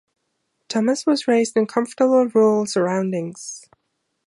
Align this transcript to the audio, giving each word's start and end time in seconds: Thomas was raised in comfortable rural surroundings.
Thomas 0.67 1.05
was 1.05 1.27
raised 1.27 1.55
in 1.55 1.67
comfortable 1.67 2.25
rural 2.25 2.65
surroundings. 2.65 3.69